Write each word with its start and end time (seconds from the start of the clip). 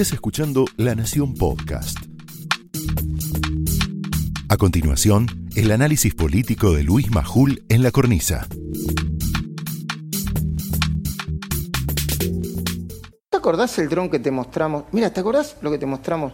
Estás 0.00 0.14
escuchando 0.14 0.64
La 0.78 0.94
Nación 0.94 1.34
Podcast. 1.34 1.98
A 4.48 4.56
continuación, 4.56 5.26
el 5.56 5.70
análisis 5.72 6.14
político 6.14 6.72
de 6.72 6.84
Luis 6.84 7.10
Majul 7.10 7.62
en 7.68 7.82
la 7.82 7.90
cornisa. 7.90 8.46
¿Te 13.28 13.36
acordás 13.36 13.78
el 13.78 13.90
dron 13.90 14.08
que 14.08 14.18
te 14.18 14.30
mostramos? 14.30 14.84
Mira, 14.92 15.12
¿te 15.12 15.20
acordás 15.20 15.58
lo 15.60 15.70
que 15.70 15.76
te 15.76 15.84
mostramos 15.84 16.32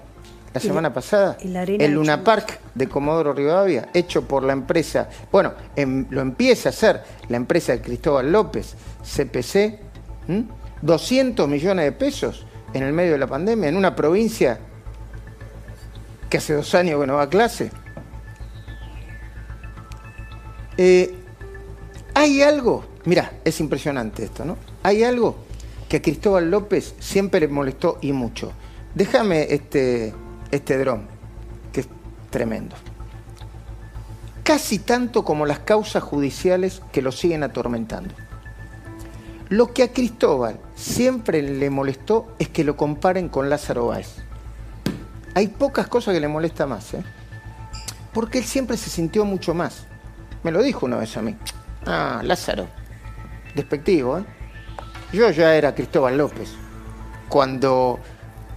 la 0.55 0.61
semana 0.61 0.95
pasada? 0.95 1.37
la 1.43 1.65
el 1.65 1.91
Luna 1.91 2.13
Chubut. 2.13 2.25
Park 2.25 2.61
de 2.73 2.89
Comodoro 2.89 3.33
Rivadavia, 3.33 3.89
hecho 3.93 4.29
por 4.29 4.45
la 4.45 4.53
empresa, 4.53 5.11
bueno, 5.33 5.55
em- 5.75 6.07
lo 6.11 6.21
empieza 6.21 6.69
a 6.69 6.71
hacer 6.71 7.03
la 7.29 7.37
empresa 7.37 7.73
de 7.73 7.81
Cristóbal 7.81 8.31
López, 8.31 8.77
CPC, 9.03 9.81
¿m? 10.29 10.45
200 10.83 11.49
millones 11.49 11.85
de 11.87 11.91
pesos 11.91 12.47
en 12.73 12.83
el 12.83 12.93
medio 12.93 13.13
de 13.13 13.19
la 13.19 13.27
pandemia, 13.27 13.69
en 13.69 13.77
una 13.77 13.95
provincia 13.95 14.59
que 16.29 16.39
hace 16.39 16.55
dos 16.55 16.75
años 16.75 17.01
que 17.01 17.07
no 17.07 17.15
va 17.15 17.23
a 17.23 17.31
clase. 17.31 17.71
Eh, 20.77 21.15
hay 22.15 22.43
algo, 22.43 22.85
mira, 23.05 23.33
es 23.45 23.61
impresionante 23.61 24.25
esto, 24.25 24.45
¿no? 24.45 24.57
Hay 24.83 25.03
algo 25.05 25.37
que 25.89 25.99
a 25.99 26.03
Cristóbal 26.03 26.51
López 26.51 26.95
siempre 26.99 27.41
le 27.41 27.49
molestó 27.49 27.99
y 28.01 28.13
mucho. 28.13 28.53
Déjame 28.95 29.47
este, 29.53 30.15
este 30.51 30.79
dron, 30.79 31.07
que 31.73 31.81
es 31.81 31.89
tremendo. 32.31 32.77
Casi 34.43 34.79
tanto 34.79 35.25
como 35.25 35.45
las 35.45 35.61
causas 35.61 36.03
judiciales 36.03 36.83
que 36.93 37.03
lo 37.03 37.13
siguen 37.13 37.43
atormentando. 37.43 38.15
Lo 39.49 39.73
que 39.73 39.83
a 39.83 39.93
Cristóbal 39.93 40.59
siempre 40.77 41.43
le 41.43 41.71
molestó 41.71 42.29
es 42.39 42.49
que 42.49 42.63
lo 42.63 42.77
comparen 42.77 43.29
con 43.29 43.51
Lázaro 43.51 43.89
Báez. 43.89 44.19
Hay 45.35 45.49
pocas 45.49 45.89
cosas 45.89 46.15
que 46.15 46.21
le 46.21 46.29
molesta 46.29 46.67
más, 46.67 46.95
¿eh? 46.95 47.03
Porque 48.13 48.39
él 48.39 48.45
siempre 48.45 48.77
se 48.77 48.89
sintió 48.89 49.25
mucho 49.25 49.53
más. 49.53 49.87
Me 50.45 50.53
lo 50.53 50.63
dijo 50.63 50.87
una 50.87 50.97
vez 50.97 51.17
a 51.17 51.23
mí. 51.23 51.37
Ah, 51.85 52.21
Lázaro. 52.23 52.69
Despectivo, 53.55 54.19
¿eh? 54.19 54.25
Yo 55.13 55.29
ya 55.31 55.57
era 55.57 55.75
Cristóbal 55.75 56.17
López 56.17 56.55
cuando 57.29 57.99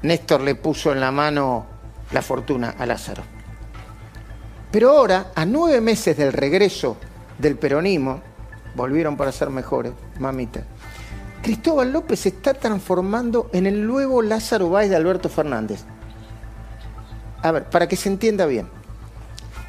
Néstor 0.04 0.42
le 0.42 0.56
puso 0.56 0.92
en 0.92 1.00
la 1.00 1.12
mano 1.12 1.66
la 2.12 2.22
fortuna 2.22 2.76
a 2.78 2.86
Lázaro. 2.86 3.24
Pero 4.72 4.92
ahora, 4.92 5.32
a 5.36 5.46
nueve 5.46 5.82
meses 5.82 6.16
del 6.18 6.32
regreso 6.32 6.98
del 7.38 7.58
peronismo, 7.58 8.22
volvieron 8.76 9.18
para 9.18 9.32
ser 9.32 9.50
mejores, 9.50 9.94
mamita. 10.20 10.64
Cristóbal 11.50 11.92
López 11.92 12.20
se 12.20 12.30
está 12.30 12.54
transformando 12.54 13.50
en 13.54 13.66
el 13.66 13.88
nuevo 13.88 14.22
Lázaro 14.22 14.70
Báez 14.70 14.92
de 14.92 14.96
Alberto 14.96 15.30
Fernández. 15.30 15.84
A 17.42 17.52
ver, 17.52 17.68
para 17.72 17.88
que 17.88 17.96
se 17.96 18.08
entienda 18.08 18.46
bien. 18.46 18.70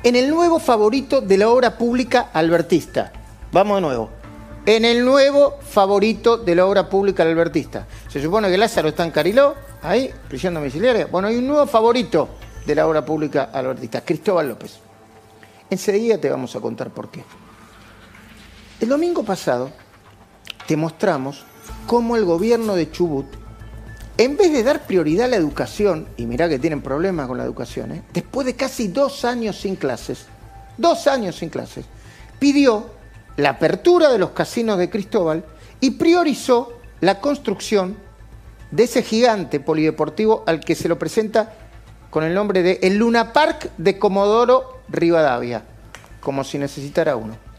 En 0.02 0.14
el 0.14 0.28
nuevo 0.28 0.60
favorito 0.60 1.22
de 1.22 1.38
la 1.38 1.48
obra 1.48 1.78
pública 1.78 2.28
albertista. 2.34 3.14
Vamos 3.50 3.78
de 3.78 3.80
nuevo. 3.80 4.10
En 4.66 4.84
el 4.84 5.02
nuevo 5.02 5.56
favorito 5.62 6.36
de 6.36 6.54
la 6.54 6.66
obra 6.66 6.86
pública 6.86 7.22
albertista. 7.22 7.86
Se 8.10 8.20
supone 8.20 8.50
que 8.50 8.58
Lázaro 8.58 8.88
está 8.88 9.04
en 9.04 9.10
Cariló, 9.10 9.54
ahí, 9.80 10.12
prisión 10.28 10.52
domiciliaria. 10.52 11.06
Bueno, 11.06 11.28
hay 11.28 11.36
un 11.36 11.46
nuevo 11.46 11.66
favorito 11.66 12.28
de 12.66 12.74
la 12.74 12.86
obra 12.86 13.06
pública 13.06 13.44
albertista, 13.54 14.02
Cristóbal 14.02 14.50
López. 14.50 14.80
Enseguida 15.70 16.18
te 16.18 16.28
vamos 16.28 16.54
a 16.54 16.60
contar 16.60 16.90
por 16.90 17.10
qué. 17.10 17.24
El 18.82 18.90
domingo 18.90 19.22
pasado 19.22 19.70
te 20.66 20.76
mostramos 20.76 21.46
cómo 21.86 22.16
el 22.16 22.24
gobierno 22.24 22.74
de 22.74 22.90
Chubut, 22.90 23.26
en 24.16 24.36
vez 24.36 24.52
de 24.52 24.62
dar 24.62 24.86
prioridad 24.86 25.26
a 25.26 25.28
la 25.28 25.36
educación, 25.36 26.06
y 26.16 26.26
mirá 26.26 26.48
que 26.48 26.58
tienen 26.58 26.82
problemas 26.82 27.26
con 27.26 27.38
la 27.38 27.44
educación, 27.44 27.92
¿eh? 27.92 28.02
después 28.12 28.46
de 28.46 28.54
casi 28.54 28.88
dos 28.88 29.24
años 29.24 29.58
sin 29.58 29.76
clases, 29.76 30.26
dos 30.76 31.06
años 31.06 31.36
sin 31.36 31.48
clases, 31.48 31.86
pidió 32.38 32.90
la 33.36 33.50
apertura 33.50 34.10
de 34.10 34.18
los 34.18 34.30
casinos 34.30 34.78
de 34.78 34.90
Cristóbal 34.90 35.44
y 35.80 35.92
priorizó 35.92 36.72
la 37.00 37.20
construcción 37.20 37.96
de 38.70 38.84
ese 38.84 39.02
gigante 39.02 39.60
polideportivo 39.60 40.44
al 40.46 40.60
que 40.60 40.74
se 40.74 40.88
lo 40.88 40.98
presenta 40.98 41.54
con 42.10 42.24
el 42.24 42.34
nombre 42.34 42.62
de 42.62 42.78
el 42.82 42.96
Luna 42.96 43.32
Park 43.32 43.70
de 43.78 43.98
Comodoro 43.98 44.80
Rivadavia, 44.88 45.64
como 46.20 46.44
si 46.44 46.58
necesitara 46.58 47.16
uno. 47.16 47.49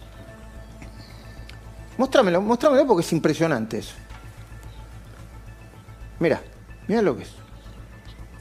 Mostrámelo, 1.97 2.41
mostrámelo 2.41 2.88
porque 2.88 3.02
es 3.02 3.13
impresionante 3.13 3.79
eso. 3.79 3.96
Mira, 6.19 6.41
mira 6.88 7.02
lo 7.02 7.18
que 7.18 7.24
es. 7.24 7.31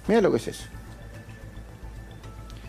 Mira 0.06 0.20
lo 0.20 0.30
que 0.30 0.36
es 0.36 0.48
eso. 0.48 0.64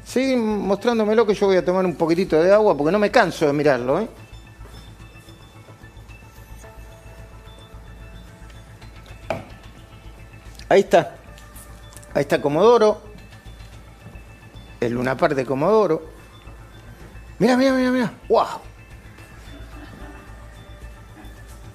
Sigue 0.04 0.36
mostrándomelo 0.36 1.26
que 1.26 1.34
yo 1.34 1.48
voy 1.48 1.58
a 1.58 1.64
tomar 1.64 1.86
un 1.86 1.96
poquitito 1.96 2.42
de 2.42 2.54
agua 2.54 2.76
porque 2.76 2.92
no 2.92 3.00
me 3.00 3.12
canso 3.12 3.48
de 3.48 3.54
mirarlo, 3.54 4.00
¿eh? 4.00 4.10
Ahí 10.68 10.82
está. 10.82 11.16
Ahí 12.14 12.22
está 12.22 12.42
Comodoro. 12.42 13.02
El 14.80 14.94
Luna 14.94 15.18
Park 15.18 15.36
de 15.36 15.46
Comodoro. 15.46 16.10
Mira, 17.40 17.58
mira, 17.58 17.74
mira, 17.74 17.92
mira. 17.92 18.14
¡Wow! 18.30 18.71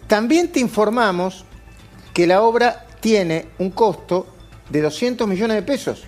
También 0.07 0.53
te 0.53 0.61
informamos 0.61 1.45
que 2.15 2.27
la 2.27 2.43
obra 2.43 2.87
tiene 3.01 3.49
un 3.59 3.71
costo 3.71 4.27
de 4.71 4.83
200 4.83 5.27
millones 5.27 5.57
de 5.57 5.63
pesos 5.63 6.05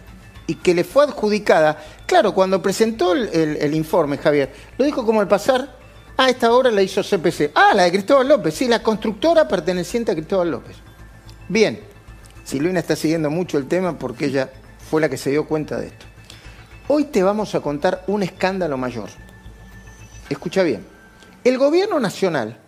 y 0.46 0.54
que 0.56 0.74
le 0.74 0.84
fue 0.84 1.04
adjudicada. 1.04 1.82
Claro, 2.06 2.32
cuando 2.32 2.62
presentó 2.62 3.12
el, 3.12 3.74
informe, 3.74 4.18
Javier, 4.18 4.52
lo 4.78 4.84
dijo 4.84 5.04
como 5.04 5.20
al 5.20 5.28
pasar. 5.28 5.76
Ah, 6.16 6.30
esta 6.30 6.52
obra 6.52 6.70
la 6.70 6.82
hizo 6.82 7.02
CPC. 7.02 7.52
Ah, 7.54 7.72
la 7.74 7.84
de 7.84 7.92
Cristóbal 7.92 8.28
López. 8.28 8.54
Sí, 8.54 8.66
la 8.66 8.82
constructora 8.82 9.46
perteneciente 9.46 10.12
a 10.12 10.14
Cristóbal 10.14 10.50
López. 10.50 10.76
Bien, 11.48 11.80
Silvina 12.44 12.80
está 12.80 12.96
siguiendo 12.96 13.30
mucho 13.30 13.58
el 13.58 13.68
tema 13.68 13.98
porque 13.98 14.26
ella 14.26 14.50
fue 14.90 15.00
la 15.00 15.08
que 15.08 15.16
se 15.16 15.30
dio 15.30 15.46
cuenta 15.46 15.78
de 15.78 15.88
esto. 15.88 16.06
Hoy 16.88 17.04
te 17.04 17.22
vamos 17.22 17.54
a 17.54 17.60
contar 17.60 18.04
un 18.06 18.22
escándalo 18.22 18.76
mayor. 18.76 19.10
Escucha 20.30 20.62
bien. 20.62 20.84
El 21.44 21.58
gobierno 21.58 22.00
nacional 22.00 22.58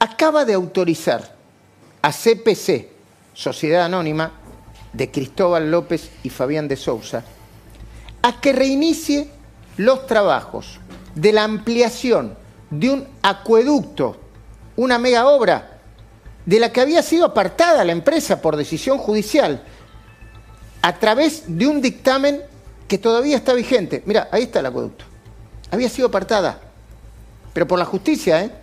acaba 0.00 0.44
de 0.44 0.54
autorizar 0.54 1.36
a 2.02 2.10
CPC, 2.10 2.88
Sociedad 3.34 3.84
Anónima, 3.84 4.32
de 4.92 5.10
Cristóbal 5.10 5.70
López 5.70 6.10
y 6.24 6.30
Fabián 6.30 6.66
de 6.66 6.76
Sousa, 6.76 7.22
a 8.22 8.40
que 8.40 8.52
reinicie 8.52 9.30
los 9.76 10.06
trabajos 10.06 10.80
de 11.14 11.32
la 11.32 11.44
ampliación 11.44 12.36
de 12.70 12.90
un 12.90 13.08
acueducto, 13.22 14.16
una 14.76 14.98
mega 14.98 15.28
obra, 15.28 15.78
de 16.46 16.58
la 16.58 16.72
que 16.72 16.80
había 16.80 17.02
sido 17.02 17.26
apartada 17.26 17.84
la 17.84 17.92
empresa 17.92 18.40
por 18.40 18.56
decisión 18.56 18.98
judicial, 18.98 19.62
a 20.82 20.98
través 20.98 21.44
de 21.46 21.66
un 21.66 21.82
dictamen 21.82 22.40
que 22.88 22.96
todavía 22.96 23.36
está 23.36 23.52
vigente. 23.52 24.02
Mira, 24.06 24.28
ahí 24.32 24.44
está 24.44 24.60
el 24.60 24.66
acueducto. 24.66 25.04
Había 25.70 25.90
sido 25.90 26.08
apartada, 26.08 26.58
pero 27.52 27.68
por 27.68 27.78
la 27.78 27.84
justicia, 27.84 28.42
¿eh? 28.42 28.59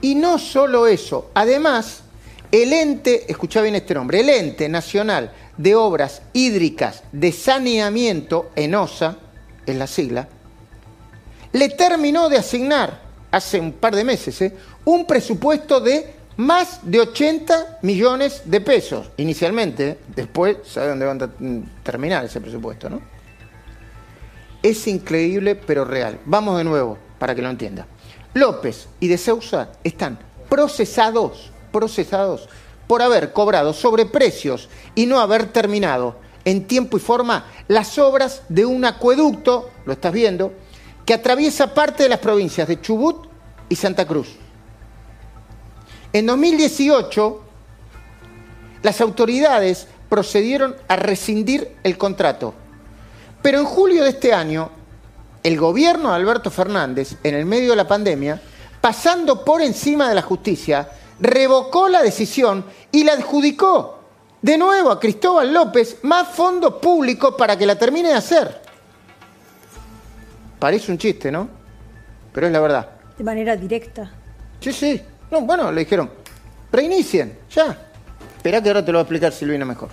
Y 0.00 0.14
no 0.14 0.38
solo 0.38 0.86
eso, 0.86 1.30
además, 1.34 2.02
el 2.50 2.72
ente, 2.72 3.30
escucha 3.30 3.60
bien 3.60 3.74
este 3.74 3.94
nombre, 3.94 4.20
el 4.20 4.28
ente 4.28 4.68
nacional 4.68 5.32
de 5.56 5.74
obras 5.74 6.22
hídricas 6.32 7.02
de 7.12 7.32
saneamiento, 7.32 8.50
ENOSA, 8.54 9.16
es 9.66 9.76
la 9.76 9.86
sigla, 9.86 10.28
le 11.52 11.68
terminó 11.70 12.28
de 12.28 12.38
asignar, 12.38 13.02
hace 13.30 13.60
un 13.60 13.72
par 13.72 13.94
de 13.94 14.04
meses, 14.04 14.40
¿eh? 14.40 14.56
un 14.84 15.06
presupuesto 15.06 15.80
de 15.80 16.14
más 16.36 16.80
de 16.82 17.00
80 17.00 17.80
millones 17.82 18.42
de 18.44 18.60
pesos, 18.60 19.10
inicialmente, 19.16 19.88
¿eh? 19.88 19.98
después, 20.14 20.58
¿sabe 20.64 20.88
dónde 20.88 21.06
van 21.06 21.22
a 21.22 21.30
terminar 21.82 22.24
ese 22.24 22.40
presupuesto, 22.40 22.88
no? 22.88 23.00
Es 24.62 24.86
increíble, 24.88 25.54
pero 25.54 25.84
real. 25.84 26.18
Vamos 26.24 26.58
de 26.58 26.64
nuevo, 26.64 26.98
para 27.18 27.34
que 27.34 27.42
lo 27.42 27.50
entienda. 27.50 27.86
López 28.34 28.88
y 29.00 29.08
de 29.08 29.18
Sousa 29.18 29.70
están 29.84 30.18
procesados, 30.48 31.50
procesados 31.72 32.48
por 32.86 33.02
haber 33.02 33.32
cobrado 33.32 33.72
sobreprecios 33.72 34.68
y 34.94 35.06
no 35.06 35.20
haber 35.20 35.52
terminado 35.52 36.16
en 36.44 36.66
tiempo 36.66 36.96
y 36.96 37.00
forma 37.00 37.46
las 37.68 37.98
obras 37.98 38.42
de 38.48 38.64
un 38.64 38.84
acueducto, 38.84 39.70
lo 39.84 39.92
estás 39.92 40.12
viendo, 40.12 40.52
que 41.04 41.14
atraviesa 41.14 41.74
parte 41.74 42.04
de 42.04 42.08
las 42.08 42.20
provincias 42.20 42.66
de 42.68 42.80
Chubut 42.80 43.26
y 43.68 43.76
Santa 43.76 44.06
Cruz. 44.06 44.28
En 46.12 46.24
2018, 46.26 47.42
las 48.82 49.00
autoridades 49.00 49.86
procedieron 50.08 50.76
a 50.88 50.96
rescindir 50.96 51.76
el 51.82 51.98
contrato. 51.98 52.54
Pero 53.42 53.58
en 53.58 53.66
julio 53.66 54.04
de 54.04 54.10
este 54.10 54.32
año, 54.32 54.70
el 55.42 55.58
gobierno 55.58 56.10
de 56.10 56.16
Alberto 56.16 56.50
Fernández, 56.50 57.16
en 57.22 57.34
el 57.34 57.46
medio 57.46 57.70
de 57.70 57.76
la 57.76 57.88
pandemia, 57.88 58.40
pasando 58.80 59.44
por 59.44 59.62
encima 59.62 60.08
de 60.08 60.14
la 60.14 60.22
justicia, 60.22 60.88
revocó 61.20 61.88
la 61.88 62.02
decisión 62.02 62.64
y 62.92 63.04
la 63.04 63.12
adjudicó 63.12 63.98
de 64.40 64.56
nuevo 64.56 64.90
a 64.90 65.00
Cristóbal 65.00 65.52
López 65.52 65.98
más 66.02 66.28
fondos 66.28 66.74
públicos 66.74 67.34
para 67.36 67.56
que 67.56 67.66
la 67.66 67.76
termine 67.76 68.08
de 68.08 68.14
hacer. 68.14 68.60
Parece 70.58 70.92
un 70.92 70.98
chiste, 70.98 71.30
¿no? 71.30 71.48
Pero 72.32 72.46
es 72.46 72.52
la 72.52 72.60
verdad. 72.60 72.90
De 73.16 73.24
manera 73.24 73.56
directa. 73.56 74.10
Sí, 74.60 74.72
sí. 74.72 75.02
No, 75.30 75.40
bueno, 75.42 75.70
le 75.72 75.80
dijeron, 75.80 76.10
reinicien, 76.70 77.38
ya. 77.50 77.76
Esperá 78.36 78.62
que 78.62 78.68
ahora 78.68 78.84
te 78.84 78.92
lo 78.92 78.98
va 78.98 79.00
a 79.00 79.02
explicar 79.02 79.32
Silvina 79.32 79.64
mejor. 79.64 79.90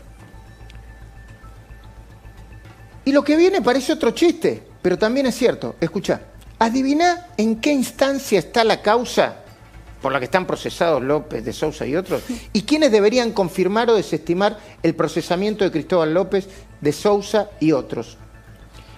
Y 3.03 3.11
lo 3.11 3.23
que 3.23 3.35
viene 3.35 3.61
parece 3.61 3.93
otro 3.93 4.11
chiste, 4.11 4.63
pero 4.85 4.99
también 4.99 5.25
es 5.25 5.33
cierto. 5.33 5.77
Escucha, 5.81 6.21
adivina 6.59 7.29
en 7.37 7.59
qué 7.59 7.71
instancia 7.71 8.37
está 8.37 8.63
la 8.63 8.83
causa 8.83 9.37
por 9.99 10.11
la 10.11 10.19
que 10.19 10.25
están 10.25 10.45
procesados 10.45 11.01
López, 11.01 11.43
de 11.43 11.53
Sousa 11.53 11.87
y 11.87 11.95
otros, 11.95 12.21
y 12.53 12.61
quiénes 12.61 12.91
deberían 12.91 13.31
confirmar 13.31 13.89
o 13.89 13.95
desestimar 13.95 14.59
el 14.83 14.93
procesamiento 14.93 15.63
de 15.63 15.71
Cristóbal 15.71 16.13
López, 16.13 16.47
de 16.81 16.91
Sousa 16.91 17.49
y 17.59 17.71
otros. 17.71 18.19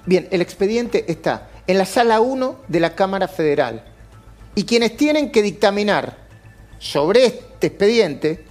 Bien, 0.05 0.27
el 0.29 0.41
expediente 0.41 1.09
está 1.09 1.47
en 1.65 1.77
la 1.77 1.85
sala 1.85 2.19
1 2.19 2.63
de 2.67 2.79
la 2.81 2.93
Cámara 2.93 3.29
Federal. 3.29 3.85
Y 4.55 4.65
quienes 4.65 4.97
tienen 4.97 5.31
que 5.31 5.41
dictaminar 5.41 6.17
sobre 6.79 7.27
este 7.27 7.67
expediente 7.67 8.43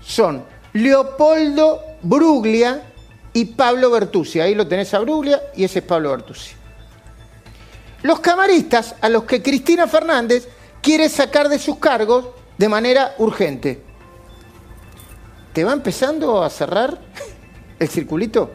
son 0.00 0.44
Leopoldo 0.72 1.80
Bruglia 2.02 2.82
y 3.36 3.44
Pablo 3.44 3.90
Bertuzzi. 3.90 4.40
Ahí 4.40 4.54
lo 4.54 4.66
tenés 4.66 4.94
a 4.94 4.98
Bruglia 4.98 5.42
y 5.54 5.64
ese 5.64 5.80
es 5.80 5.84
Pablo 5.84 6.10
Bertuzzi. 6.10 6.52
Los 8.02 8.20
camaristas 8.20 8.94
a 8.98 9.10
los 9.10 9.24
que 9.24 9.42
Cristina 9.42 9.86
Fernández 9.86 10.48
quiere 10.80 11.10
sacar 11.10 11.50
de 11.50 11.58
sus 11.58 11.76
cargos 11.76 12.28
de 12.56 12.66
manera 12.70 13.14
urgente. 13.18 13.82
¿Te 15.52 15.64
va 15.64 15.74
empezando 15.74 16.42
a 16.42 16.48
cerrar 16.48 16.98
el 17.78 17.88
circulito? 17.88 18.52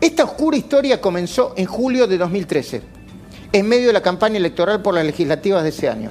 Esta 0.00 0.24
oscura 0.24 0.56
historia 0.56 1.00
comenzó 1.00 1.54
en 1.56 1.66
julio 1.66 2.08
de 2.08 2.18
2013, 2.18 2.82
en 3.52 3.68
medio 3.68 3.86
de 3.86 3.92
la 3.92 4.02
campaña 4.02 4.38
electoral 4.38 4.82
por 4.82 4.94
las 4.94 5.04
legislativas 5.04 5.62
de 5.62 5.68
ese 5.68 5.88
año. 5.88 6.10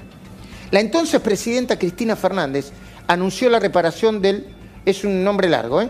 La 0.71 0.79
entonces 0.79 1.19
presidenta 1.19 1.77
Cristina 1.77 2.15
Fernández 2.15 2.71
anunció 3.07 3.49
la 3.49 3.59
reparación 3.59 4.21
del, 4.21 4.47
es 4.85 5.03
un 5.03 5.21
nombre 5.21 5.49
largo, 5.49 5.81
¿eh? 5.81 5.89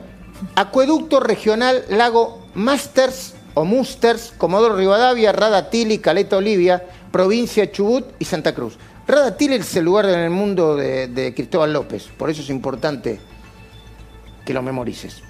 Acueducto 0.56 1.20
Regional 1.20 1.86
Lago 1.90 2.46
Masters 2.56 3.34
o 3.54 3.64
Musters, 3.66 4.34
Comodoro 4.38 4.76
Rivadavia, 4.76 5.32
Radatili, 5.32 6.00
Caleta 6.00 6.38
Olivia, 6.38 6.84
provincia 7.12 7.72
Chubut 7.72 8.06
y 8.20 8.26
Santa 8.26 8.54
Cruz. 8.54 8.78
Radatili 9.08 9.56
es 9.56 9.76
el 9.76 9.86
lugar 9.86 10.06
en 10.06 10.20
el 10.20 10.30
mundo 10.30 10.76
de, 10.76 11.08
de 11.08 11.34
Cristóbal 11.34 11.72
López, 11.72 12.10
por 12.18 12.30
eso 12.30 12.42
es 12.42 12.50
importante 12.50 13.20
que 14.46 14.54
lo 14.54 14.62
memorices. 14.62 15.22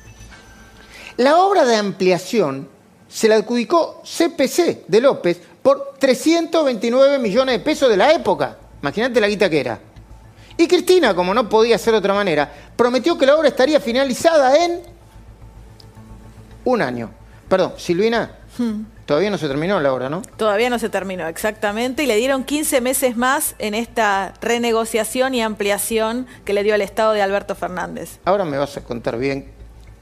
La 1.18 1.38
obra 1.38 1.66
de 1.66 1.76
ampliación 1.76 2.68
se 3.08 3.28
la 3.28 3.36
adjudicó 3.36 4.02
CPC 4.04 4.86
de 4.88 5.02
López 5.02 5.40
por 5.62 5.94
329 6.00 7.20
millones 7.20 7.58
de 7.58 7.64
pesos 7.64 7.90
de 7.90 7.98
la 7.98 8.12
época. 8.12 8.58
Imagínate 8.82 9.22
la 9.22 9.28
guita 9.28 9.50
que 9.50 9.60
era. 9.60 9.80
Y 10.58 10.68
Cristina, 10.68 11.14
como 11.14 11.34
no 11.34 11.48
podía 11.50 11.78
ser 11.78 11.94
de 11.94 12.00
otra 12.00 12.14
manera, 12.14 12.52
prometió 12.76 13.18
que 13.18 13.26
la 13.26 13.36
obra 13.36 13.50
estaría 13.50 13.80
finalizada 13.80 14.64
en 14.64 14.95
un 16.66 16.82
año. 16.82 17.10
Perdón, 17.48 17.74
Silvina, 17.78 18.32
todavía 19.06 19.30
no 19.30 19.38
se 19.38 19.48
terminó 19.48 19.80
la 19.80 19.94
obra, 19.94 20.10
¿no? 20.10 20.22
Todavía 20.36 20.70
no 20.70 20.80
se 20.80 20.90
terminó, 20.90 21.28
exactamente. 21.28 22.04
Y 22.04 22.08
le 22.08 22.16
dieron 22.18 22.44
15 22.44 22.82
meses 22.82 23.16
más 23.16 23.56
en 23.60 23.74
esta 23.76 24.34
renegociación 24.42 25.34
y 25.36 25.42
ampliación 25.44 26.26
que 26.44 26.54
le 26.54 26.64
dio 26.64 26.76
el 26.76 26.82
Estado 26.82 27.14
de 27.14 27.22
Alberto 27.22 27.54
Fernández. 27.56 28.20
Ahora 28.26 28.46
me 28.46 28.58
vas 28.58 28.76
a 28.78 28.82
contar 28.84 29.18
bien, 29.20 29.52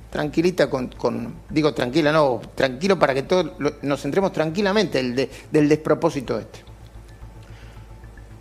tranquilita 0.10 0.69
con, 0.69 0.88
con- 0.88 1.36
digo 1.50 1.74
tranquila, 1.74 2.12
no, 2.13 2.39
tranquilo 2.56 2.98
para 2.98 3.13
que 3.13 3.24
todos 3.24 3.51
nos 3.81 4.01
centremos 4.01 4.31
tranquilamente 4.31 5.00
del, 5.00 5.15
de- 5.15 5.30
del 5.51 5.68
despropósito 5.68 6.39
este. 6.39 6.60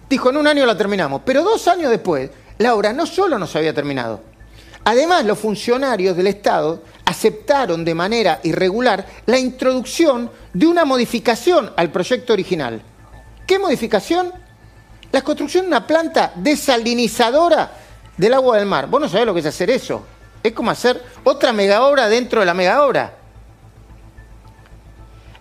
Dijo, 0.08 0.30
en 0.30 0.36
un 0.36 0.46
año 0.46 0.66
la 0.66 0.76
terminamos, 0.76 1.22
pero 1.24 1.42
dos 1.42 1.66
años 1.68 1.90
después, 1.90 2.30
la 2.58 2.74
obra 2.74 2.92
no 2.92 3.06
solo 3.06 3.38
no 3.38 3.46
se 3.46 3.58
había 3.58 3.72
terminado. 3.74 4.20
Además, 4.84 5.24
los 5.24 5.38
funcionarios 5.38 6.16
del 6.16 6.26
Estado 6.26 6.82
aceptaron 7.04 7.84
de 7.84 7.94
manera 7.94 8.40
irregular 8.42 9.04
la 9.26 9.38
introducción 9.38 10.30
de 10.52 10.66
una 10.66 10.84
modificación 10.84 11.72
al 11.76 11.90
proyecto 11.90 12.32
original. 12.32 12.82
¿Qué 13.46 13.58
modificación? 13.58 14.32
La 15.10 15.22
construcción 15.22 15.64
de 15.64 15.68
una 15.68 15.86
planta 15.86 16.32
desalinizadora 16.36 17.72
del 18.16 18.34
agua 18.34 18.58
del 18.58 18.66
mar. 18.66 18.86
Vos 18.86 19.00
no 19.00 19.08
sabés 19.08 19.26
lo 19.26 19.34
que 19.34 19.40
es 19.40 19.46
hacer 19.46 19.70
eso. 19.70 20.04
Es 20.42 20.52
como 20.52 20.70
hacer 20.70 21.02
otra 21.24 21.52
mega 21.52 21.86
obra 21.86 22.08
dentro 22.08 22.40
de 22.40 22.46
la 22.46 22.54
mega 22.54 22.84
obra. 22.84 23.16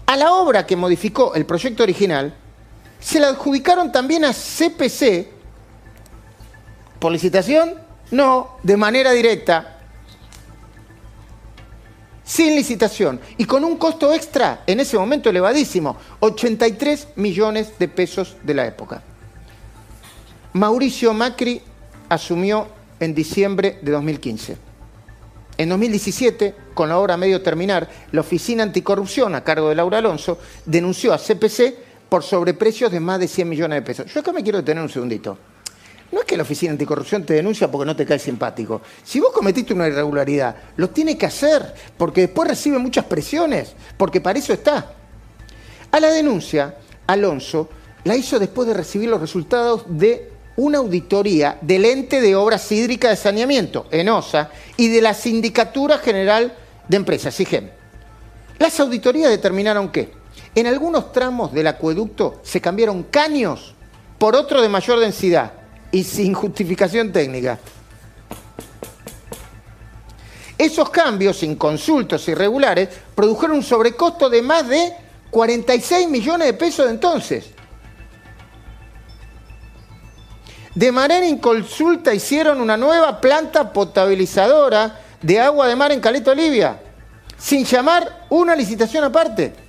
A 0.06 0.18
la 0.18 0.34
obra 0.34 0.66
que 0.66 0.76
modificó 0.76 1.36
el 1.36 1.46
proyecto 1.46 1.84
original 1.84 2.36
se 3.00 3.20
la 3.20 3.30
adjudicaron 3.30 3.92
también 3.92 4.26
a 4.26 4.34
CPC 4.34 5.28
por 7.00 7.12
licitación, 7.12 7.76
no, 8.12 8.58
de 8.62 8.78
manera 8.78 9.12
directa, 9.12 9.81
sin 12.32 12.56
licitación 12.56 13.20
y 13.38 13.44
con 13.44 13.66
un 13.66 13.76
costo 13.76 14.14
extra 14.14 14.64
en 14.66 14.80
ese 14.80 14.98
momento 14.98 15.30
elevadísimo, 15.30 15.98
83 16.22 17.10
millones 17.18 17.74
de 17.78 17.90
pesos 17.90 18.38
de 18.42 18.54
la 18.54 18.66
época. 18.66 19.04
Mauricio 20.54 21.14
Macri 21.14 21.62
asumió 22.08 22.68
en 23.02 23.14
diciembre 23.14 23.80
de 23.82 23.92
2015. 23.92 24.58
En 25.58 25.68
2017, 25.68 26.56
con 26.74 26.88
la 26.88 27.00
obra 27.00 27.16
a 27.16 27.18
medio 27.18 27.42
terminar, 27.42 27.90
la 28.14 28.22
Oficina 28.22 28.64
Anticorrupción, 28.64 29.36
a 29.36 29.44
cargo 29.44 29.68
de 29.68 29.76
Laura 29.76 29.98
Alonso, 29.98 30.40
denunció 30.66 31.14
a 31.14 31.18
CPC 31.18 31.76
por 32.08 32.24
sobreprecios 32.24 32.94
de 32.94 33.02
más 33.02 33.20
de 33.20 33.28
100 33.28 33.50
millones 33.50 33.76
de 33.76 33.82
pesos. 33.82 34.14
Yo 34.14 34.22
acá 34.22 34.32
me 34.32 34.42
quiero 34.42 34.60
detener 34.60 34.82
un 34.82 34.90
segundito. 34.90 35.38
No 36.12 36.20
es 36.20 36.26
que 36.26 36.36
la 36.36 36.44
Oficina 36.44 36.74
Anticorrupción 36.74 37.26
te 37.26 37.34
denuncia 37.34 37.72
porque 37.72 37.86
no 37.86 37.96
te 37.96 38.06
cae 38.06 38.20
simpático. 38.20 38.82
Si 39.04 39.20
vos 39.20 39.32
cometiste 39.32 39.74
una 39.74 39.88
irregularidad, 39.88 40.56
lo 40.76 40.90
tiene 40.90 41.18
que 41.18 41.26
hacer, 41.26 41.74
porque 41.98 42.22
después 42.22 42.50
recibe 42.50 42.78
muchas 42.80 43.06
presiones, 43.06 43.74
porque 43.96 44.20
para 44.20 44.38
eso 44.38 44.52
está. 44.52 44.92
A 45.90 46.00
la 46.00 46.10
denuncia, 46.10 46.76
Alonso 47.08 47.70
la 48.04 48.16
hizo 48.16 48.40
después 48.40 48.68
de 48.68 48.74
recibir 48.74 49.10
los 49.10 49.22
resultados 49.22 49.86
de 49.88 50.32
una 50.58 50.80
auditoría 50.80 51.58
del 51.62 51.86
ente 51.86 52.20
de 52.20 52.36
obras 52.36 52.70
hídricas 52.72 53.12
de 53.12 53.16
saneamiento, 53.16 53.88
ENOSA, 53.90 54.50
y 54.76 54.90
de 54.90 55.02
la 55.02 55.14
Sindicatura 55.14 55.98
General 55.98 56.54
de 56.90 56.98
Empresas, 56.98 57.36
SIGEM. 57.36 57.70
Las 58.60 58.80
auditorías 58.82 59.30
determinaron 59.30 59.90
que 59.90 60.12
en 60.56 60.68
algunos 60.68 61.14
tramos 61.14 61.54
del 61.54 61.68
acueducto 61.68 62.42
se 62.44 62.60
cambiaron 62.60 63.04
caños 63.04 63.76
por 64.18 64.36
otro 64.36 64.62
de 64.62 64.68
mayor 64.68 65.00
densidad 65.00 65.61
y 65.92 66.04
sin 66.04 66.34
justificación 66.34 67.12
técnica. 67.12 67.60
Esos 70.58 70.90
cambios 70.90 71.42
inconsultos 71.44 72.28
irregulares 72.28 72.90
produjeron 73.16 73.58
un 73.58 73.64
sobrecosto 73.64 74.30
de 74.30 74.42
más 74.42 74.68
de 74.68 74.94
46 75.32 76.08
millones 76.08 76.48
de 76.48 76.54
pesos 76.54 76.86
de 76.86 76.92
entonces. 76.92 77.46
De 80.76 80.92
manera 80.92 81.26
inconsulta 81.26 82.14
hicieron 82.14 82.62
una 82.62 82.78
nueva 82.78 83.20
planta 83.20 83.74
potabilizadora 83.74 85.00
de 85.22 85.40
agua 85.40 85.68
de 85.68 85.76
mar 85.76 85.92
en 85.92 86.00
Caleta 86.00 86.32
Olivia, 86.32 86.80
sin 87.38 87.66
llamar 87.66 88.26
una 88.30 88.56
licitación 88.56 89.04
aparte. 89.04 89.61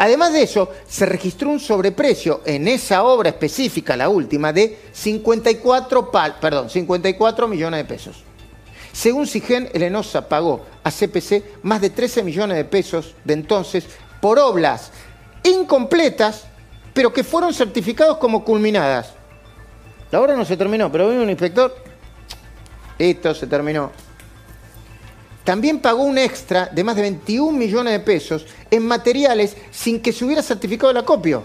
Además 0.00 0.32
de 0.32 0.42
eso, 0.42 0.70
se 0.88 1.04
registró 1.06 1.50
un 1.50 1.58
sobreprecio 1.58 2.40
en 2.44 2.68
esa 2.68 3.02
obra 3.02 3.30
específica, 3.30 3.96
la 3.96 4.08
última, 4.08 4.52
de 4.52 4.78
54, 4.92 6.10
pal- 6.12 6.36
perdón, 6.40 6.70
54 6.70 7.48
millones 7.48 7.78
de 7.78 7.84
pesos. 7.84 8.22
Según 8.92 9.26
Sigen, 9.26 9.68
el 9.74 9.82
ENOSA 9.82 10.28
pagó 10.28 10.64
a 10.84 10.90
CPC 10.92 11.42
más 11.64 11.80
de 11.80 11.90
13 11.90 12.22
millones 12.22 12.56
de 12.56 12.64
pesos 12.64 13.14
de 13.24 13.34
entonces 13.34 13.84
por 14.20 14.38
obras 14.38 14.92
incompletas, 15.42 16.44
pero 16.94 17.12
que 17.12 17.24
fueron 17.24 17.52
certificados 17.52 18.18
como 18.18 18.44
culminadas. 18.44 19.14
La 20.12 20.20
obra 20.20 20.36
no 20.36 20.44
se 20.44 20.56
terminó, 20.56 20.90
pero 20.92 21.08
vino 21.08 21.22
un 21.22 21.30
inspector. 21.30 21.74
Esto 22.98 23.34
se 23.34 23.46
terminó. 23.46 23.90
También 25.48 25.78
pagó 25.78 26.02
un 26.02 26.18
extra 26.18 26.66
de 26.66 26.84
más 26.84 26.94
de 26.94 27.00
21 27.00 27.56
millones 27.56 27.94
de 27.94 28.00
pesos 28.00 28.44
en 28.70 28.86
materiales 28.86 29.56
sin 29.70 29.98
que 29.98 30.12
se 30.12 30.26
hubiera 30.26 30.42
certificado 30.42 30.90
el 30.90 30.98
acopio. 30.98 31.42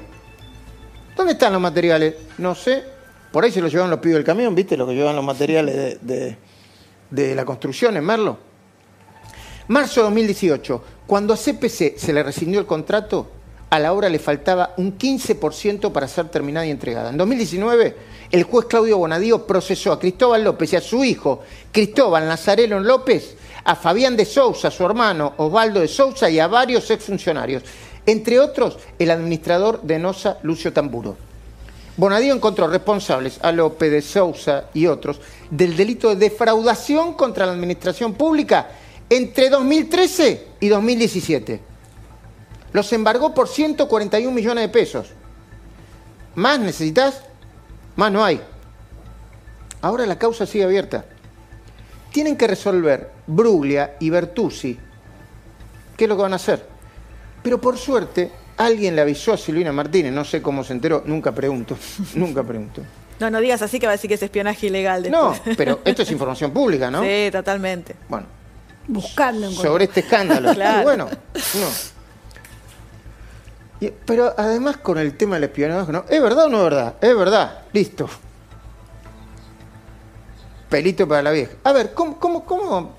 ¿Dónde 1.15 1.31
están 1.31 1.53
los 1.53 1.61
materiales? 1.61 2.15
No 2.37 2.53
sé. 2.53 2.83
Por 3.31 3.45
ahí 3.45 3.51
se 3.53 3.61
los 3.61 3.71
llevan 3.71 3.89
los 3.89 3.99
pibes 3.99 4.15
del 4.15 4.25
camión, 4.25 4.53
¿viste? 4.53 4.75
Los 4.75 4.89
que 4.89 4.95
llevan 4.95 5.15
los 5.15 5.23
materiales 5.23 5.99
de, 6.01 6.35
de- 7.11 7.33
la 7.33 7.45
construcción 7.45 7.95
en 7.95 8.03
Merlo. 8.03 8.37
Marzo 9.69 10.01
de 10.01 10.07
2018, 10.07 10.83
cuando 11.07 11.33
a 11.33 11.37
CPC 11.37 11.97
se 11.97 12.11
le 12.11 12.23
rescindió 12.23 12.59
el 12.59 12.65
contrato, 12.65 13.31
a 13.69 13.79
la 13.79 13.93
obra 13.93 14.09
le 14.09 14.19
faltaba 14.19 14.73
un 14.75 14.97
15% 14.97 15.93
para 15.93 16.09
ser 16.09 16.27
terminada 16.27 16.65
y 16.65 16.71
entregada. 16.71 17.09
En 17.09 17.15
2019, 17.15 17.95
el 18.31 18.43
juez 18.43 18.65
Claudio 18.65 18.97
Bonadío 18.97 19.47
procesó 19.47 19.93
a 19.93 19.99
Cristóbal 19.99 20.43
López 20.43 20.73
y 20.73 20.75
a 20.75 20.81
su 20.81 21.05
hijo, 21.05 21.39
Cristóbal 21.71 22.27
Nazareno 22.27 22.81
López, 22.81 23.37
a 23.63 23.75
Fabián 23.75 24.15
de 24.15 24.25
Sousa, 24.25 24.69
su 24.71 24.85
hermano 24.85 25.33
Osvaldo 25.37 25.79
de 25.79 25.87
Sousa 25.87 26.29
y 26.29 26.39
a 26.39 26.47
varios 26.47 26.89
exfuncionarios, 26.91 27.63
entre 28.05 28.39
otros 28.39 28.77
el 28.99 29.11
administrador 29.11 29.81
de 29.81 29.99
NOSA, 29.99 30.37
Lucio 30.43 30.73
Tamburo. 30.73 31.15
Bonadío 31.95 32.33
encontró 32.33 32.67
responsables 32.67 33.39
a 33.41 33.51
López 33.51 33.91
de 33.91 34.01
Sousa 34.01 34.65
y 34.73 34.87
otros 34.87 35.19
del 35.49 35.77
delito 35.77 36.09
de 36.09 36.15
defraudación 36.15 37.13
contra 37.13 37.45
la 37.45 37.51
administración 37.51 38.13
pública 38.13 38.67
entre 39.09 39.49
2013 39.49 40.47
y 40.59 40.67
2017 40.69 41.73
los 42.73 42.91
embargó 42.91 43.33
por 43.33 43.47
141 43.47 44.33
millones 44.33 44.63
de 44.63 44.69
pesos. 44.69 45.07
¿Más 46.35 46.59
necesitas? 46.59 47.21
Más 47.95 48.11
no 48.11 48.25
hay. 48.25 48.41
Ahora 49.81 50.05
la 50.07 50.17
causa 50.17 50.45
sigue 50.45 50.63
abierta. 50.63 51.05
Tienen 52.13 52.37
que 52.37 52.47
resolver 52.47 53.09
Bruglia 53.27 53.97
y 53.99 54.09
Bertuzzi 54.09 54.79
qué 55.97 56.05
es 56.05 56.09
lo 56.09 56.15
que 56.15 56.21
van 56.21 56.31
a 56.31 56.37
hacer. 56.37 56.65
Pero 57.41 57.59
por 57.59 57.77
suerte, 57.77 58.31
alguien 58.55 58.95
le 58.95 59.01
avisó 59.01 59.33
a 59.33 59.37
Silvina 59.37 59.73
Martínez, 59.73 60.13
no 60.13 60.23
sé 60.23 60.41
cómo 60.41 60.63
se 60.63 60.71
enteró, 60.71 61.03
nunca 61.05 61.33
pregunto, 61.33 61.75
nunca 62.15 62.41
pregunto. 62.43 62.81
No, 63.19 63.29
no 63.29 63.41
digas 63.41 63.61
así 63.61 63.79
que 63.79 63.85
va 63.85 63.91
a 63.91 63.95
decir 63.95 64.07
que 64.07 64.13
es 64.13 64.23
espionaje 64.23 64.67
ilegal. 64.67 65.11
No, 65.11 65.35
pero 65.57 65.81
esto 65.83 66.03
es 66.03 66.11
información 66.11 66.51
pública, 66.51 66.89
¿no? 66.89 67.03
Sí, 67.03 67.29
totalmente. 67.31 67.95
Bueno. 68.07 68.27
Buscando. 68.87 69.51
Sobre 69.51 69.85
este 69.85 70.01
escándalo. 70.01 70.51
Claro. 70.53 70.83
bueno, 70.83 71.09
no 71.09 71.93
pero 74.05 74.33
además 74.37 74.77
con 74.77 74.97
el 74.97 75.15
tema 75.17 75.35
del 75.35 75.45
espionaje, 75.45 75.91
¿no? 75.91 76.05
¿Es 76.09 76.21
verdad 76.21 76.45
o 76.45 76.49
no 76.49 76.57
es 76.59 76.63
verdad? 76.63 76.95
Es 77.01 77.17
verdad, 77.17 77.59
listo. 77.73 78.09
Pelito 80.73 81.07
para 81.07 81.21
la 81.21 81.29
vieja. 81.29 81.51
A 81.65 81.71
ver, 81.71 81.93
¿cómo, 81.93 82.19
cómo, 82.19 82.43
cómo, 82.45 82.97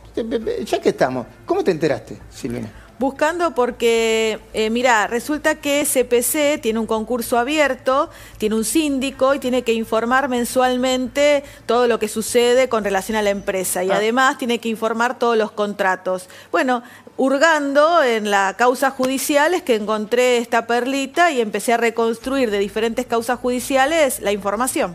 ya 0.64 0.81
que 0.81 0.90
estamos, 0.90 1.26
¿cómo 1.45 1.64
te 1.64 1.73
enteraste, 1.73 2.16
Silvina? 2.31 2.71
Buscando 3.00 3.52
porque, 3.52 4.38
eh, 4.52 4.71
mira, 4.71 5.09
resulta 5.09 5.57
que 5.57 5.85
CPC 5.85 6.62
tiene 6.62 6.78
un 6.78 6.87
concurso 6.87 7.37
abierto, 7.37 8.11
tiene 8.38 8.54
un 8.54 8.64
síndico 8.64 9.35
y 9.35 9.40
tiene 9.40 9.62
que 9.64 9.73
informar 9.73 10.28
mensualmente 10.28 11.43
todo 11.66 11.88
lo 11.88 11.99
que 11.99 12.07
sucede 12.07 12.69
con 12.69 12.85
relación 12.85 13.16
a 13.16 13.23
la 13.23 13.31
empresa 13.31 13.83
y 13.83 13.90
ah. 13.90 13.97
además 13.97 14.38
tiene 14.38 14.61
que 14.61 14.69
informar 14.69 15.19
todos 15.19 15.37
los 15.37 15.50
contratos. 15.50 16.28
Bueno, 16.52 16.85
hurgando 17.16 18.04
en 18.04 18.31
la 18.31 18.54
causa 18.57 18.93
judicial 18.93 19.52
es 19.52 19.64
que 19.64 19.75
encontré 19.75 20.37
esta 20.37 20.69
perlita 20.69 21.33
y 21.33 21.40
empecé 21.40 21.73
a 21.73 21.76
reconstruir 21.76 22.52
de 22.52 22.61
diferentes 22.61 23.04
causas 23.04 23.40
judiciales 23.40 24.21
la 24.21 24.31
información. 24.31 24.95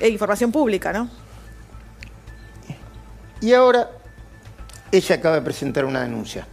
Eh, 0.00 0.08
información 0.08 0.50
pública, 0.50 0.92
¿no? 0.92 1.27
Y 3.40 3.52
ahora 3.52 3.90
ella 4.90 5.16
acaba 5.16 5.36
de 5.36 5.42
presentar 5.42 5.84
una 5.84 6.02
denuncia 6.02 6.46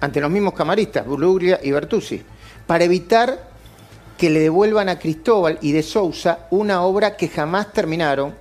ante 0.00 0.20
los 0.20 0.30
mismos 0.30 0.54
camaristas, 0.54 1.06
Buluglia 1.06 1.60
y 1.62 1.70
Bertuzzi, 1.70 2.22
para 2.66 2.84
evitar 2.84 3.50
que 4.16 4.30
le 4.30 4.40
devuelvan 4.40 4.88
a 4.88 4.98
Cristóbal 4.98 5.58
y 5.60 5.72
de 5.72 5.82
Sousa 5.82 6.46
una 6.50 6.82
obra 6.82 7.16
que 7.16 7.28
jamás 7.28 7.72
terminaron 7.72 8.34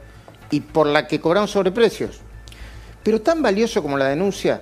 y 0.52 0.62
por 0.62 0.88
la 0.88 1.08
que 1.08 1.20
cobraron 1.20 1.48
sobreprecios. 1.48 2.20
Pero 3.04 3.22
tan 3.22 3.42
valioso 3.42 3.82
como 3.82 3.98
la 3.98 4.08
denuncia 4.08 4.62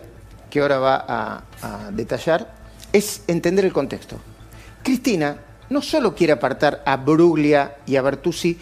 que 0.50 0.60
ahora 0.60 0.80
va 0.80 1.06
a, 1.08 1.92
detallar, 1.92 2.54
es 2.94 3.24
entender 3.28 3.66
el 3.66 3.74
contexto. 3.74 4.18
Cristina 4.84 5.38
no 5.70 5.82
solo 5.82 6.16
quiere 6.16 6.34
apartar 6.34 6.82
a 6.86 6.98
Bruglia 6.98 7.78
y 7.86 7.96
a 7.96 8.02
Bertuzzi 8.02 8.58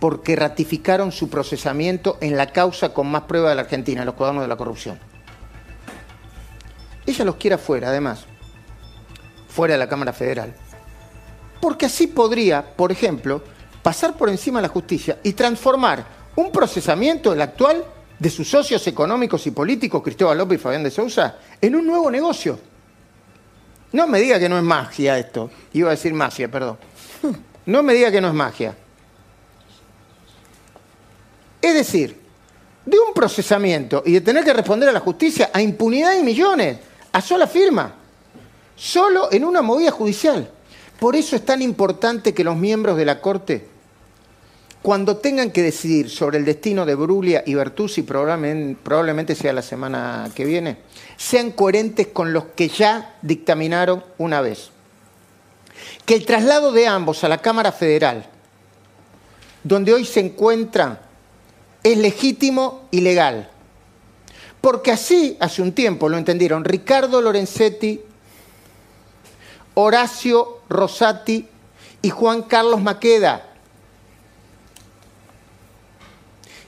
porque 0.00 0.34
ratificaron 0.34 1.12
su 1.12 1.28
procesamiento 1.28 2.16
en 2.20 2.36
la 2.36 2.46
causa 2.52 2.92
con 2.94 3.10
más 3.10 3.22
prueba 3.24 3.50
de 3.50 3.54
la 3.54 3.62
Argentina, 3.62 4.04
los 4.04 4.14
cuadernos 4.14 4.42
de 4.42 4.48
la 4.48 4.56
corrupción. 4.56 4.98
Ella 7.06 7.24
los 7.24 7.36
quiere 7.36 7.54
afuera, 7.54 7.88
además, 7.88 8.24
fuera 9.48 9.74
de 9.74 9.78
la 9.78 9.88
Cámara 9.88 10.12
Federal, 10.12 10.54
porque 11.60 11.86
así 11.86 12.06
podría, 12.06 12.74
por 12.74 12.90
ejemplo, 12.90 13.42
pasar 13.82 14.16
por 14.16 14.30
encima 14.30 14.60
de 14.60 14.68
la 14.68 14.72
justicia 14.72 15.18
y 15.22 15.34
transformar 15.34 16.04
un 16.36 16.50
procesamiento, 16.50 17.32
el 17.32 17.42
actual, 17.42 17.84
de 18.18 18.30
sus 18.30 18.48
socios 18.48 18.86
económicos 18.86 19.46
y 19.46 19.50
políticos, 19.50 20.02
Cristóbal 20.02 20.38
López 20.38 20.60
y 20.60 20.62
Fabián 20.62 20.82
de 20.82 20.90
Sousa, 20.90 21.38
en 21.60 21.74
un 21.74 21.86
nuevo 21.86 22.10
negocio. 22.10 22.58
No 23.92 24.06
me 24.06 24.20
diga 24.20 24.38
que 24.38 24.48
no 24.48 24.56
es 24.56 24.62
magia 24.62 25.18
esto. 25.18 25.50
Iba 25.72 25.88
a 25.88 25.92
decir 25.92 26.14
magia, 26.14 26.50
perdón. 26.50 26.78
No 27.66 27.82
me 27.82 27.92
diga 27.92 28.10
que 28.10 28.20
no 28.20 28.28
es 28.28 28.34
magia. 28.34 28.74
Es 31.60 31.74
decir, 31.74 32.18
de 32.84 32.98
un 32.98 33.12
procesamiento 33.14 34.02
y 34.06 34.12
de 34.12 34.20
tener 34.20 34.44
que 34.44 34.52
responder 34.52 34.88
a 34.88 34.92
la 34.92 35.00
justicia 35.00 35.50
a 35.52 35.60
impunidad 35.60 36.18
y 36.18 36.22
millones, 36.22 36.78
a 37.12 37.20
sola 37.20 37.46
firma, 37.46 37.94
solo 38.76 39.28
en 39.30 39.44
una 39.44 39.62
movida 39.62 39.90
judicial. 39.90 40.50
Por 40.98 41.16
eso 41.16 41.36
es 41.36 41.44
tan 41.44 41.62
importante 41.62 42.34
que 42.34 42.44
los 42.44 42.56
miembros 42.56 42.96
de 42.96 43.04
la 43.04 43.20
Corte 43.20 43.68
cuando 44.82 45.18
tengan 45.18 45.50
que 45.50 45.62
decidir 45.62 46.08
sobre 46.08 46.38
el 46.38 46.44
destino 46.46 46.86
de 46.86 46.94
Bruglia 46.94 47.42
y 47.44 47.54
Bertuzzi, 47.54 48.02
probablemente, 48.02 49.34
sea 49.34 49.52
la 49.52 49.60
semana 49.60 50.30
que 50.34 50.46
viene, 50.46 50.78
sean 51.18 51.50
coherentes 51.50 52.06
con 52.08 52.32
los 52.32 52.44
que 52.56 52.68
ya 52.68 53.16
dictaminaron 53.20 54.02
una 54.16 54.40
vez. 54.40 54.70
Que 56.06 56.14
el 56.14 56.24
traslado 56.24 56.72
de 56.72 56.86
ambos 56.86 57.22
a 57.24 57.28
la 57.28 57.38
Cámara 57.38 57.72
Federal, 57.72 58.24
donde 59.62 59.92
hoy 59.92 60.06
se 60.06 60.20
encuentran, 60.20 60.98
es 61.82 61.98
legítimo 61.98 62.88
y 62.90 63.00
legal. 63.00 63.50
Porque 64.60 64.92
así, 64.92 65.36
hace 65.40 65.62
un 65.62 65.72
tiempo, 65.72 66.08
lo 66.08 66.18
entendieron 66.18 66.64
Ricardo 66.64 67.20
Lorenzetti, 67.22 68.00
Horacio 69.74 70.60
Rosati 70.68 71.48
y 72.02 72.10
Juan 72.10 72.42
Carlos 72.42 72.82
Maqueda, 72.82 73.46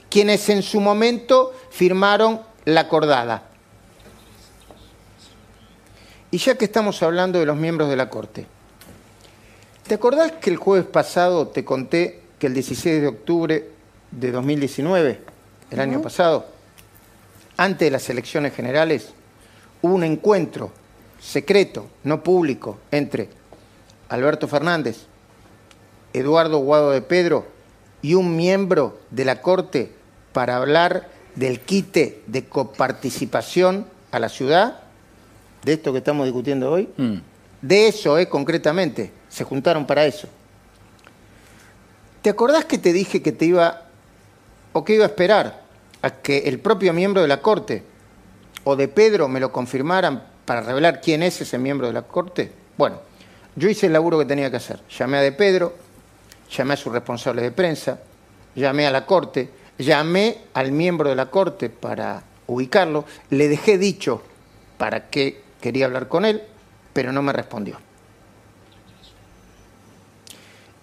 quienes 0.09 0.49
en 0.49 0.63
su 0.63 0.79
momento 0.79 1.53
firmaron 1.69 2.41
la 2.65 2.81
acordada. 2.81 3.49
Y 6.31 6.37
ya 6.37 6.55
que 6.55 6.65
estamos 6.65 7.03
hablando 7.03 7.39
de 7.39 7.45
los 7.45 7.57
miembros 7.57 7.89
de 7.89 7.95
la 7.95 8.09
Corte, 8.09 8.47
¿te 9.85 9.93
acordás 9.93 10.31
que 10.33 10.49
el 10.49 10.57
jueves 10.57 10.87
pasado 10.87 11.49
te 11.49 11.63
conté 11.63 12.21
que 12.39 12.47
el 12.47 12.55
16 12.55 13.01
de 13.01 13.07
octubre 13.07 13.72
de 14.19 14.31
2019, 14.31 15.21
el 15.71 15.79
año 15.79 16.01
pasado, 16.01 16.45
antes 17.57 17.87
de 17.87 17.91
las 17.91 18.09
elecciones 18.09 18.53
generales, 18.53 19.09
hubo 19.81 19.95
un 19.95 20.03
encuentro 20.03 20.71
secreto, 21.19 21.87
no 22.03 22.23
público, 22.23 22.79
entre 22.91 23.29
Alberto 24.09 24.47
Fernández, 24.47 25.05
Eduardo 26.13 26.59
Guado 26.59 26.91
de 26.91 27.01
Pedro 27.01 27.47
y 28.01 28.13
un 28.13 28.35
miembro 28.35 28.99
de 29.09 29.25
la 29.25 29.41
Corte 29.41 29.91
para 30.31 30.57
hablar 30.57 31.09
del 31.35 31.59
quite 31.59 32.21
de 32.27 32.45
coparticipación 32.45 33.87
a 34.11 34.19
la 34.19 34.29
ciudad, 34.29 34.81
de 35.63 35.73
esto 35.73 35.91
que 35.91 35.99
estamos 35.99 36.25
discutiendo 36.25 36.71
hoy, 36.71 36.89
mm. 36.97 37.15
de 37.61 37.87
eso, 37.87 38.17
eh, 38.19 38.27
concretamente, 38.27 39.11
se 39.29 39.43
juntaron 39.43 39.85
para 39.87 40.05
eso. 40.05 40.27
¿Te 42.21 42.29
acordás 42.29 42.65
que 42.65 42.77
te 42.77 42.93
dije 42.93 43.21
que 43.21 43.31
te 43.31 43.45
iba, 43.45 43.82
o 44.73 44.83
que 44.83 44.95
iba 44.95 45.05
a 45.05 45.07
esperar 45.07 45.63
a 46.01 46.09
que 46.09 46.39
el 46.39 46.59
propio 46.59 46.93
miembro 46.93 47.21
de 47.21 47.27
la 47.27 47.41
Corte 47.41 47.83
o 48.65 48.75
de 48.75 48.87
Pedro 48.87 49.27
me 49.27 49.39
lo 49.39 49.51
confirmaran 49.51 50.23
para 50.45 50.61
revelar 50.61 50.99
quién 51.01 51.23
es 51.23 51.39
ese 51.41 51.57
miembro 51.57 51.87
de 51.87 51.93
la 51.93 52.01
Corte? 52.01 52.51
Bueno, 52.77 52.99
yo 53.55 53.69
hice 53.69 53.87
el 53.87 53.93
laburo 53.93 54.19
que 54.19 54.25
tenía 54.25 54.49
que 54.49 54.57
hacer. 54.57 54.81
Llamé 54.97 55.17
a 55.17 55.21
de 55.21 55.31
Pedro, 55.31 55.73
llamé 56.51 56.73
a 56.73 56.77
su 56.77 56.89
responsable 56.89 57.41
de 57.41 57.51
prensa, 57.51 57.99
llamé 58.55 58.85
a 58.85 58.91
la 58.91 59.05
Corte, 59.05 59.49
Llamé 59.77 60.37
al 60.53 60.71
miembro 60.71 61.09
de 61.09 61.15
la 61.15 61.27
corte 61.27 61.69
para 61.69 62.23
ubicarlo, 62.45 63.05
le 63.31 63.47
dejé 63.47 63.77
dicho 63.77 64.21
para 64.77 65.09
qué 65.09 65.41
quería 65.61 65.85
hablar 65.85 66.07
con 66.07 66.25
él, 66.25 66.43
pero 66.93 67.11
no 67.11 67.23
me 67.23 67.33
respondió. 67.33 67.77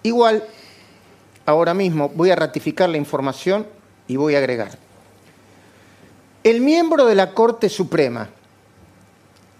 Igual, 0.03 0.43
ahora 1.45 1.73
mismo 1.73 2.09
voy 2.09 2.31
a 2.31 2.35
ratificar 2.35 2.89
la 2.89 2.97
información 2.97 3.65
y 4.11 4.17
voy 4.17 4.35
a 4.35 4.39
agregar. 4.39 4.77
El 6.43 6.59
miembro 6.59 7.05
de 7.05 7.15
la 7.15 7.33
Corte 7.33 7.69
Suprema 7.69 8.29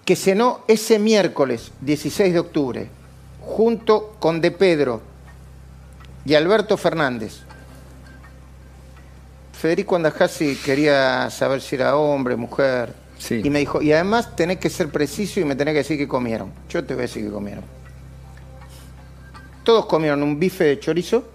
que 0.03 0.15
cenó 0.17 0.65
ese 0.67 0.99
miércoles 0.99 1.71
16 1.79 2.33
de 2.33 2.39
octubre 2.39 2.89
junto 3.39 4.17
con 4.19 4.41
De 4.41 4.51
Pedro 4.51 5.01
y 6.25 6.33
Alberto 6.33 6.75
Fernández 6.75 7.43
Federico 9.53 9.95
Andajasi 9.95 10.55
quería 10.55 11.29
saber 11.29 11.61
si 11.61 11.75
era 11.75 11.95
hombre, 11.95 12.35
mujer. 12.35 12.93
Y 13.29 13.49
me 13.51 13.59
dijo, 13.59 13.81
y 13.81 13.93
además 13.93 14.35
tenés 14.35 14.57
que 14.57 14.71
ser 14.71 14.89
preciso 14.89 15.39
y 15.39 15.45
me 15.45 15.55
tenés 15.55 15.73
que 15.73 15.77
decir 15.77 15.97
que 15.99 16.07
comieron. 16.07 16.51
Yo 16.67 16.83
te 16.83 16.95
voy 16.95 17.01
a 17.01 17.03
decir 17.03 17.23
que 17.23 17.31
comieron. 17.31 17.63
Todos 19.63 19.85
comieron 19.85 20.23
un 20.23 20.39
bife 20.39 20.63
de 20.63 20.79
chorizo. 20.79 21.25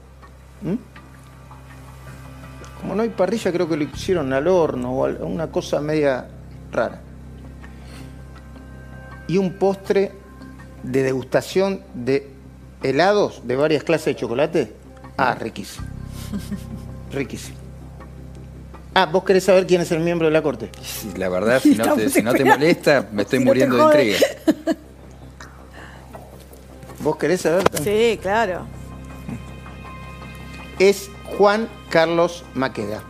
Como 2.87 2.95
no 2.95 3.02
hay 3.02 3.09
parrilla, 3.09 3.50
creo 3.50 3.69
que 3.69 3.76
lo 3.76 3.83
hicieron 3.83 4.33
al 4.33 4.47
horno 4.47 4.93
o 4.93 5.26
una 5.26 5.49
cosa 5.49 5.81
media 5.81 6.28
rara. 6.71 7.00
Y 9.26 9.38
un 9.38 9.55
postre 9.55 10.12
de 10.85 11.02
degustación 11.02 11.81
de 11.95 12.31
helados 12.85 13.45
de 13.45 13.57
varias 13.57 13.83
clases 13.83 14.14
de 14.14 14.14
chocolate. 14.14 14.73
Ah, 15.16 15.35
riquísimo. 15.35 15.85
Riquísimo. 17.12 17.57
Ah, 18.95 19.07
¿vos 19.07 19.25
querés 19.25 19.43
saber 19.43 19.66
quién 19.66 19.81
es 19.81 19.90
el 19.90 19.99
miembro 19.99 20.28
de 20.28 20.33
la 20.33 20.43
corte? 20.43 20.71
Sí, 20.81 21.11
la 21.16 21.28
verdad, 21.28 21.61
si 21.62 21.75
no, 21.75 22.35
te, 22.35 22.45
molesta, 22.45 23.09
me 23.11 23.23
estoy 23.23 23.40
muriendo 23.40 23.78
de 23.78 23.83
intriga. 23.83 24.19
¿Vos 27.00 27.16
querés 27.16 27.40
saber? 27.40 27.64
Sí, 27.83 28.16
claro. 28.23 28.64
Es 30.78 31.11
Juan 31.37 31.68
Carlos 31.90 32.45
Maqueda. 32.54 33.02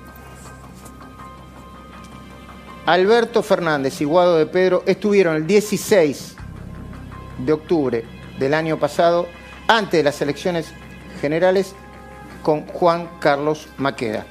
Alberto 2.87 3.43
Fernández 3.43 4.01
y 4.01 4.05
Guado 4.05 4.37
de 4.37 4.47
Pedro 4.47 4.83
estuvieron 4.87 5.37
el 5.37 5.47
16 5.47 6.37
de 7.39 7.53
octubre 7.53 8.05
del 8.39 8.55
año 8.55 8.79
pasado, 8.79 9.27
antes 9.67 9.99
de 9.99 10.05
las 10.05 10.21
elecciones 10.23 10.73
generales, 11.21 11.75
con 12.43 12.67
Juan 12.67 13.09
Carlos 13.19 13.69
Maqueda. 13.77 14.25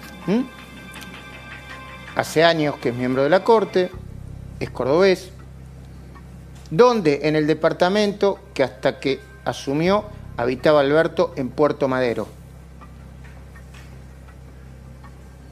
Hace 2.15 2.45
años 2.45 2.75
que 2.77 2.89
es 2.89 2.95
miembro 2.95 3.23
de 3.23 3.29
la 3.29 3.43
Corte, 3.43 3.91
es 4.59 4.69
cordobés, 4.69 5.31
donde 6.71 7.21
en 7.23 7.35
el 7.35 7.47
departamento 7.47 8.39
que 8.53 8.63
hasta 8.63 8.99
que 8.99 9.19
asumió 9.43 10.05
habitaba 10.37 10.79
Alberto 10.79 11.33
en 11.35 11.49
Puerto 11.49 11.87
Madero. 11.87 12.27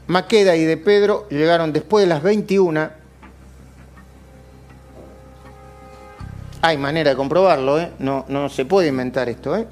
Maqueda 0.06 0.54
y 0.56 0.64
de 0.64 0.76
Pedro 0.76 1.26
llegaron 1.30 1.72
después 1.72 2.04
de 2.04 2.08
las 2.08 2.22
21. 2.22 2.90
Hay 6.60 6.78
manera 6.78 7.10
de 7.10 7.16
comprobarlo, 7.16 7.78
¿eh? 7.78 7.92
no, 7.98 8.24
no 8.28 8.48
se 8.48 8.64
puede 8.64 8.88
inventar 8.88 9.28
esto. 9.28 9.56
¿eh? 9.56 9.66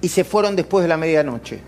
Y 0.00 0.08
se 0.08 0.24
fueron 0.24 0.56
después 0.56 0.82
de 0.82 0.88
la 0.88 0.96
medianoche. 0.96 1.60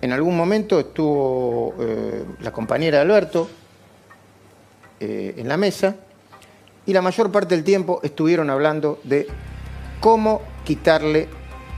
En 0.00 0.12
algún 0.12 0.36
momento 0.36 0.78
estuvo 0.78 1.74
eh, 1.80 2.24
la 2.40 2.52
compañera 2.52 2.98
de 2.98 3.02
Alberto 3.02 3.48
eh, 5.00 5.34
en 5.36 5.48
la 5.48 5.56
mesa 5.56 5.96
y 6.84 6.92
la 6.92 7.02
mayor 7.02 7.32
parte 7.32 7.54
del 7.54 7.64
tiempo 7.64 8.00
estuvieron 8.02 8.48
hablando 8.50 9.00
de 9.04 9.26
cómo 10.00 10.42
quitarle 10.64 11.28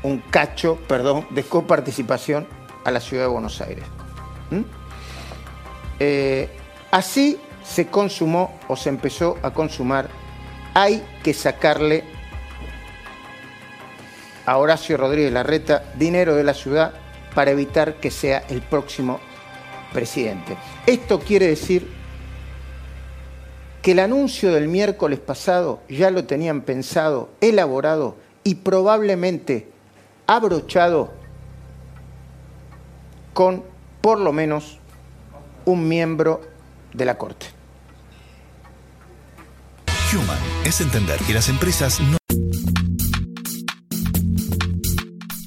un 0.02 0.18
cacho, 0.18 0.78
perdón, 0.86 1.26
de 1.30 1.42
coparticipación 1.42 2.57
a 2.88 2.90
la 2.90 3.00
ciudad 3.00 3.24
de 3.24 3.28
Buenos 3.28 3.60
Aires. 3.60 3.84
Eh, 6.00 6.48
así 6.90 7.38
se 7.62 7.88
consumó 7.88 8.58
o 8.66 8.76
se 8.76 8.88
empezó 8.88 9.36
a 9.42 9.50
consumar. 9.52 10.08
Hay 10.74 11.04
que 11.22 11.34
sacarle 11.34 12.04
a 14.46 14.56
Horacio 14.56 14.96
Rodríguez 14.96 15.32
Larreta 15.32 15.84
dinero 15.96 16.34
de 16.34 16.44
la 16.44 16.54
ciudad 16.54 16.94
para 17.34 17.50
evitar 17.50 17.96
que 17.96 18.10
sea 18.10 18.44
el 18.48 18.62
próximo 18.62 19.20
presidente. 19.92 20.56
Esto 20.86 21.20
quiere 21.20 21.48
decir 21.48 21.88
que 23.82 23.92
el 23.92 23.98
anuncio 23.98 24.52
del 24.52 24.68
miércoles 24.68 25.18
pasado 25.18 25.80
ya 25.88 26.10
lo 26.10 26.24
tenían 26.24 26.62
pensado, 26.62 27.28
elaborado 27.40 28.16
y 28.44 28.56
probablemente 28.56 29.68
abrochado 30.26 31.17
con 33.38 33.62
por 34.00 34.18
lo 34.18 34.32
menos 34.32 34.80
un 35.64 35.86
miembro 35.86 36.40
de 36.92 37.04
la 37.04 37.16
Corte. 37.16 37.46
Human 40.12 40.38
es 40.64 40.80
entender 40.80 41.20
que 41.24 41.34
las 41.34 41.48
empresas 41.48 42.00
no... 42.00 42.16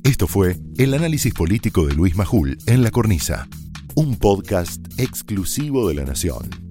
Esto 0.05 0.25
fue 0.27 0.55
el 0.77 0.93
análisis 0.93 1.33
político 1.33 1.85
de 1.85 1.93
Luis 1.93 2.15
Majul 2.15 2.57
en 2.65 2.81
La 2.81 2.91
Cornisa, 2.91 3.49
un 3.95 4.15
podcast 4.15 4.81
exclusivo 4.97 5.89
de 5.89 5.95
La 5.95 6.05
Nación. 6.05 6.70